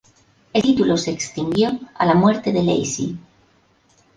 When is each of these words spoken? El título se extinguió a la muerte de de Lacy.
El 0.51 0.63
título 0.63 0.97
se 0.97 1.11
extinguió 1.11 1.79
a 1.95 2.07
la 2.07 2.15
muerte 2.15 2.51
de 2.51 2.61
de 2.61 2.65
Lacy. 2.75 3.19